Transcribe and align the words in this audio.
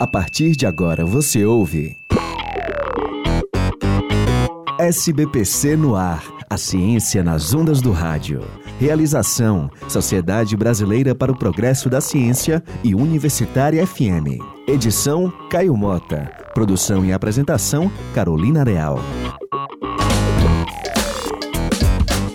A 0.00 0.06
partir 0.06 0.54
de 0.54 0.64
agora 0.64 1.04
você 1.04 1.44
ouve. 1.44 1.96
SBPC 4.78 5.76
no 5.76 5.96
ar. 5.96 6.22
A 6.48 6.56
ciência 6.56 7.24
nas 7.24 7.52
ondas 7.52 7.80
do 7.80 7.90
rádio. 7.90 8.44
Realização: 8.78 9.68
Sociedade 9.88 10.56
Brasileira 10.56 11.16
para 11.16 11.32
o 11.32 11.36
Progresso 11.36 11.90
da 11.90 12.00
Ciência 12.00 12.62
e 12.84 12.94
Universitária 12.94 13.84
FM. 13.84 14.38
Edição: 14.68 15.32
Caio 15.50 15.76
Mota. 15.76 16.30
Produção 16.54 17.04
e 17.04 17.12
apresentação: 17.12 17.90
Carolina 18.14 18.62
Real. 18.62 19.00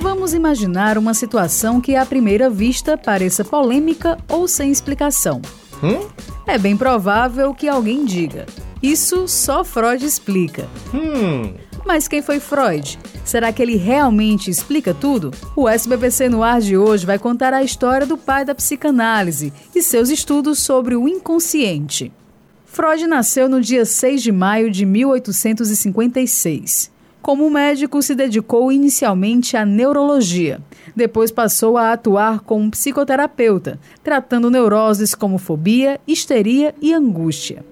Vamos 0.00 0.32
imaginar 0.32 0.96
uma 0.96 1.12
situação 1.12 1.78
que 1.78 1.94
à 1.94 2.06
primeira 2.06 2.48
vista 2.48 2.96
pareça 2.96 3.44
polêmica 3.44 4.16
ou 4.30 4.48
sem 4.48 4.70
explicação. 4.70 5.42
Hum? 5.82 6.06
É 6.46 6.58
bem 6.58 6.76
provável 6.76 7.54
que 7.54 7.68
alguém 7.68 8.04
diga: 8.04 8.44
Isso 8.82 9.26
só 9.26 9.64
Freud 9.64 10.04
explica. 10.04 10.68
Hum. 10.94 11.54
Mas 11.84 12.06
quem 12.06 12.22
foi 12.22 12.38
Freud? 12.38 12.98
Será 13.24 13.52
que 13.52 13.60
ele 13.62 13.76
realmente 13.76 14.50
explica 14.50 14.92
tudo? 14.92 15.30
O 15.56 15.68
SBPC 15.68 16.28
no 16.28 16.42
ar 16.42 16.60
de 16.60 16.76
hoje 16.76 17.06
vai 17.06 17.18
contar 17.18 17.54
a 17.54 17.62
história 17.62 18.06
do 18.06 18.18
pai 18.18 18.44
da 18.44 18.54
psicanálise 18.54 19.52
e 19.74 19.82
seus 19.82 20.10
estudos 20.10 20.58
sobre 20.58 20.94
o 20.94 21.08
inconsciente. 21.08 22.12
Freud 22.66 23.06
nasceu 23.06 23.48
no 23.48 23.60
dia 23.60 23.84
6 23.84 24.22
de 24.22 24.30
maio 24.30 24.70
de 24.70 24.86
1856. 24.86 26.90
Como 27.22 27.50
médico, 27.50 28.00
se 28.02 28.14
dedicou 28.14 28.72
inicialmente 28.72 29.56
à 29.56 29.64
neurologia. 29.64 30.60
Depois 30.96 31.30
passou 31.30 31.76
a 31.76 31.92
atuar 31.92 32.40
como 32.40 32.70
psicoterapeuta, 32.70 33.78
tratando 34.02 34.50
neuroses 34.50 35.14
como 35.14 35.38
fobia, 35.38 36.00
histeria 36.06 36.74
e 36.80 36.92
angústia. 36.92 37.64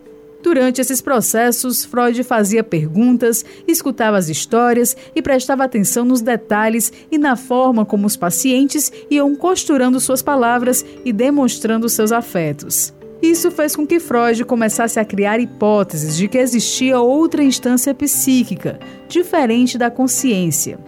Durante 0.43 0.81
esses 0.81 1.01
processos, 1.01 1.85
Freud 1.85 2.23
fazia 2.23 2.63
perguntas, 2.63 3.45
escutava 3.67 4.17
as 4.17 4.29
histórias 4.29 4.97
e 5.15 5.21
prestava 5.21 5.65
atenção 5.65 6.05
nos 6.05 6.21
detalhes 6.21 6.93
e 7.11 7.19
na 7.19 7.35
forma 7.35 7.85
como 7.85 8.07
os 8.07 8.17
pacientes 8.17 8.93
iam 9.11 9.35
costurando 9.35 9.99
suas 9.99 10.23
palavras 10.23 10.85
e 11.05 11.13
demonstrando 11.13 11.89
seus 11.89 12.13
afetos. 12.13 12.95
Isso 13.21 13.51
fez 13.51 13.75
com 13.75 13.87
que 13.87 13.99
Freud 13.99 14.45
começasse 14.45 15.01
a 15.01 15.05
criar 15.05 15.41
hipóteses 15.41 16.17
de 16.17 16.29
que 16.29 16.39
existia 16.39 17.01
outra 17.01 17.43
instância 17.43 17.93
psíquica, 17.93 18.79
diferente 19.09 19.77
da 19.77 19.91
consciência. 19.91 20.79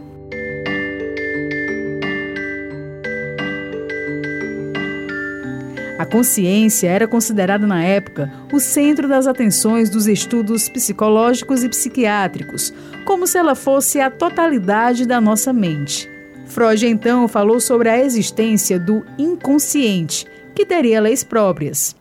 A 5.98 6.06
consciência 6.06 6.89
era 6.89 7.06
considerada 7.06 7.67
na 7.67 7.84
época 7.84 8.33
o 8.51 8.58
centro 8.58 9.06
das 9.06 9.27
atenções 9.27 9.91
dos 9.91 10.06
estudos 10.06 10.67
psicológicos 10.67 11.62
e 11.62 11.69
psiquiátricos, 11.69 12.73
como 13.05 13.27
se 13.27 13.36
ela 13.36 13.55
fosse 13.55 14.01
a 14.01 14.11
totalidade 14.11 15.05
da 15.05 15.20
nossa 15.20 15.53
mente. 15.53 16.08
Freud 16.47 16.86
então 16.86 17.28
falou 17.28 17.61
sobre 17.61 17.91
a 17.91 17.98
existência 17.98 18.78
do 18.78 19.05
inconsciente, 19.19 20.27
que 20.55 20.64
teria 20.64 21.03
leis 21.03 21.23
próprias. 21.23 22.00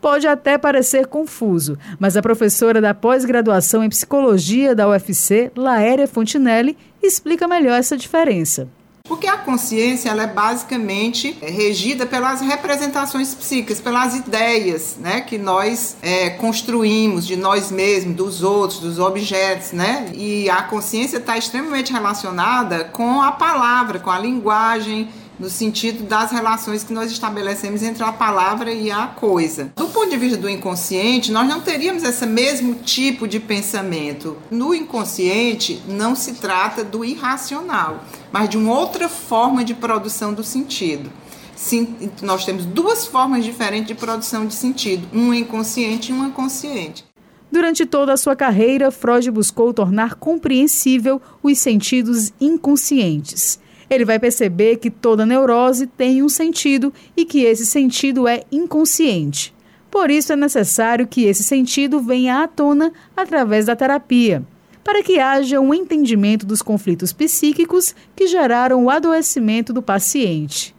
Pode 0.00 0.26
até 0.28 0.56
parecer 0.56 1.06
confuso, 1.06 1.76
mas 1.98 2.16
a 2.16 2.22
professora 2.22 2.80
da 2.80 2.94
pós-graduação 2.94 3.82
em 3.82 3.88
psicologia 3.88 4.74
da 4.74 4.88
UFC, 4.88 5.50
Laéria 5.56 6.06
Fontinelli, 6.06 6.76
explica 7.02 7.48
melhor 7.48 7.78
essa 7.78 7.96
diferença. 7.96 8.68
Porque 9.08 9.26
a 9.26 9.38
consciência 9.38 10.10
ela 10.10 10.24
é 10.24 10.26
basicamente 10.26 11.34
regida 11.40 12.04
pelas 12.04 12.42
representações 12.42 13.34
psíquicas, 13.34 13.80
pelas 13.80 14.14
ideias 14.14 14.98
né, 15.00 15.22
que 15.22 15.38
nós 15.38 15.96
é, 16.02 16.28
construímos 16.30 17.26
de 17.26 17.34
nós 17.34 17.72
mesmos, 17.72 18.14
dos 18.14 18.42
outros, 18.42 18.80
dos 18.80 18.98
objetos. 18.98 19.72
Né? 19.72 20.12
E 20.14 20.50
a 20.50 20.62
consciência 20.62 21.16
está 21.16 21.38
extremamente 21.38 21.90
relacionada 21.90 22.84
com 22.84 23.22
a 23.22 23.32
palavra, 23.32 23.98
com 23.98 24.10
a 24.10 24.18
linguagem 24.18 25.08
no 25.38 25.48
sentido 25.48 26.04
das 26.04 26.30
relações 26.32 26.82
que 26.82 26.92
nós 26.92 27.10
estabelecemos 27.10 27.82
entre 27.82 28.02
a 28.02 28.12
palavra 28.12 28.72
e 28.72 28.90
a 28.90 29.06
coisa. 29.06 29.72
Do 29.76 29.86
ponto 29.86 30.10
de 30.10 30.16
vista 30.16 30.36
do 30.36 30.48
inconsciente, 30.48 31.30
nós 31.30 31.46
não 31.46 31.60
teríamos 31.60 32.02
esse 32.02 32.26
mesmo 32.26 32.74
tipo 32.76 33.28
de 33.28 33.38
pensamento. 33.38 34.36
No 34.50 34.74
inconsciente, 34.74 35.80
não 35.86 36.14
se 36.14 36.34
trata 36.34 36.82
do 36.82 37.04
irracional, 37.04 38.04
mas 38.32 38.48
de 38.48 38.58
uma 38.58 38.76
outra 38.76 39.08
forma 39.08 39.64
de 39.64 39.74
produção 39.74 40.34
do 40.34 40.42
sentido. 40.42 41.10
Sim, 41.54 41.96
nós 42.22 42.44
temos 42.44 42.64
duas 42.64 43.06
formas 43.06 43.44
diferentes 43.44 43.88
de 43.88 43.94
produção 43.94 44.46
de 44.46 44.54
sentido, 44.54 45.08
uma 45.12 45.36
inconsciente 45.36 46.10
e 46.10 46.14
uma 46.14 46.30
consciente. 46.30 47.04
Durante 47.50 47.86
toda 47.86 48.12
a 48.12 48.16
sua 48.16 48.36
carreira, 48.36 48.90
Freud 48.90 49.30
buscou 49.30 49.72
tornar 49.72 50.14
compreensível 50.16 51.20
os 51.42 51.58
sentidos 51.58 52.32
inconscientes 52.40 53.58
ele 53.90 54.04
vai 54.04 54.18
perceber 54.18 54.76
que 54.76 54.90
toda 54.90 55.26
neurose 55.26 55.86
tem 55.86 56.22
um 56.22 56.28
sentido 56.28 56.92
e 57.16 57.24
que 57.24 57.44
esse 57.44 57.64
sentido 57.64 58.28
é 58.28 58.42
inconsciente. 58.52 59.54
Por 59.90 60.10
isso 60.10 60.32
é 60.32 60.36
necessário 60.36 61.06
que 61.06 61.24
esse 61.24 61.42
sentido 61.42 62.00
venha 62.00 62.42
à 62.42 62.48
tona 62.48 62.92
através 63.16 63.66
da 63.66 63.74
terapia, 63.74 64.42
para 64.84 65.02
que 65.02 65.18
haja 65.18 65.60
um 65.60 65.72
entendimento 65.72 66.44
dos 66.44 66.62
conflitos 66.62 67.12
psíquicos 67.12 67.94
que 68.14 68.26
geraram 68.26 68.84
o 68.84 68.90
adoecimento 68.90 69.72
do 69.72 69.82
paciente. 69.82 70.74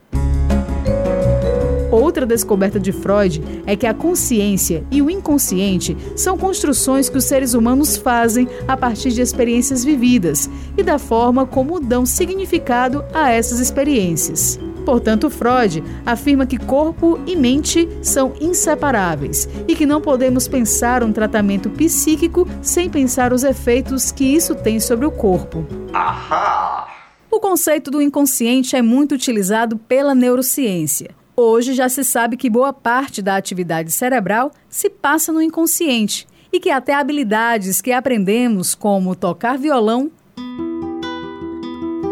Outra 1.92 2.26
descoberta 2.26 2.80
de 2.80 2.92
Freud 2.92 3.42
é 3.66 3.76
que 3.76 3.88
a 3.88 3.94
consciência 3.94 4.84
e 4.92 5.02
o 5.02 5.10
inconsciente 5.10 5.98
são 6.16 6.38
construções 6.38 7.10
que 7.10 7.18
os 7.18 7.24
seres 7.24 7.54
humanos 7.54 7.98
fazem 7.98 8.48
a 8.68 8.78
partir 8.78 9.12
de 9.12 9.22
experiências 9.22 9.84
vividas 9.84 10.50
e 10.78 10.84
da 10.84 11.00
forma 11.00 11.46
como 11.46 11.80
dão 11.80 12.06
significado 12.06 13.04
a 13.14 13.32
essas 13.32 13.60
experiências. 13.60 14.60
Portanto, 14.86 15.30
Freud 15.30 15.84
afirma 16.06 16.46
que 16.46 16.58
corpo 16.58 17.20
e 17.28 17.36
mente 17.36 17.88
são 18.02 18.34
inseparáveis 18.40 19.48
e 19.68 19.76
que 19.76 19.86
não 19.86 20.02
podemos 20.02 20.48
pensar 20.48 21.04
um 21.04 21.12
tratamento 21.12 21.70
psíquico 21.70 22.48
sem 22.62 22.90
pensar 22.90 23.34
os 23.34 23.44
efeitos 23.44 24.12
que 24.12 24.24
isso 24.24 24.56
tem 24.56 24.80
sobre 24.80 25.06
o 25.06 25.12
corpo. 25.12 25.66
Ahá! 25.94 26.88
O 27.32 27.40
conceito 27.40 27.92
do 27.92 28.02
inconsciente 28.02 28.76
é 28.76 28.82
muito 28.82 29.14
utilizado 29.14 29.78
pela 29.78 30.16
neurociência. 30.16 31.12
Hoje 31.42 31.74
já 31.74 31.88
se 31.88 32.04
sabe 32.04 32.36
que 32.36 32.50
boa 32.50 32.74
parte 32.74 33.22
da 33.22 33.38
atividade 33.38 33.94
cerebral 33.94 34.52
se 34.70 34.90
passa 34.90 35.32
no 35.32 35.42
inconsciente 35.42 36.28
e 36.52 36.60
que 36.60 36.70
até 36.70 36.94
habilidades 36.94 37.80
que 37.80 37.94
aprendemos, 37.94 38.76
como 38.76 39.16
tocar 39.16 39.58
violão 39.58 40.12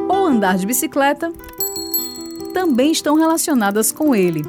ou 0.07 0.25
andar 0.25 0.55
de 0.55 0.65
bicicleta, 0.65 1.29
também 2.53 2.93
estão 2.93 3.15
relacionadas 3.15 3.91
com 3.91 4.15
ele. 4.15 4.45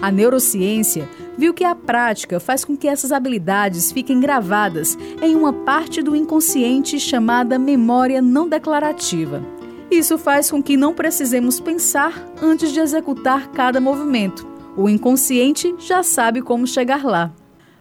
A 0.00 0.10
neurociência 0.10 1.06
viu 1.36 1.52
que 1.52 1.62
a 1.62 1.74
prática 1.74 2.40
faz 2.40 2.64
com 2.64 2.74
que 2.74 2.88
essas 2.88 3.12
habilidades 3.12 3.92
fiquem 3.92 4.20
gravadas 4.20 4.96
em 5.20 5.36
uma 5.36 5.52
parte 5.52 6.00
do 6.00 6.16
inconsciente 6.16 6.98
chamada 6.98 7.58
memória 7.58 8.22
não 8.22 8.48
declarativa. 8.48 9.59
Isso 9.90 10.16
faz 10.16 10.50
com 10.50 10.62
que 10.62 10.76
não 10.76 10.94
precisemos 10.94 11.58
pensar 11.58 12.24
antes 12.40 12.72
de 12.72 12.78
executar 12.78 13.48
cada 13.48 13.80
movimento. 13.80 14.46
O 14.76 14.88
inconsciente 14.88 15.74
já 15.78 16.02
sabe 16.02 16.40
como 16.40 16.66
chegar 16.66 17.04
lá. 17.04 17.32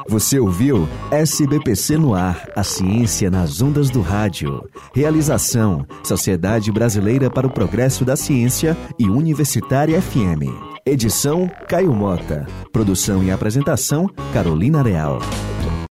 Você 0.07 0.39
ouviu 0.39 0.87
SBPC 1.09 1.97
no 1.97 2.13
ar, 2.13 2.47
a 2.55 2.61
ciência 2.61 3.31
nas 3.31 3.59
ondas 3.59 3.89
do 3.89 4.01
rádio. 4.01 4.69
Realização: 4.93 5.83
Sociedade 6.03 6.71
Brasileira 6.71 7.27
para 7.27 7.47
o 7.47 7.51
Progresso 7.51 8.05
da 8.05 8.15
Ciência 8.15 8.77
e 8.99 9.09
Universitária 9.09 9.99
FM. 9.99 10.43
Edição: 10.85 11.49
Caio 11.67 11.91
Mota. 11.91 12.45
Produção 12.71 13.23
e 13.23 13.31
apresentação: 13.31 14.07
Carolina 14.31 14.83
Real. 14.83 15.17